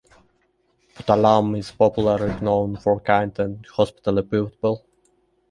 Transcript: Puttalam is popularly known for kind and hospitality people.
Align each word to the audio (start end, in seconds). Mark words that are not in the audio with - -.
Puttalam 0.95 1.55
is 1.55 1.71
popularly 1.71 2.39
known 2.41 2.75
for 2.75 2.99
kind 3.01 3.37
and 3.37 3.63
hospitality 3.67 4.27
people. 4.29 4.83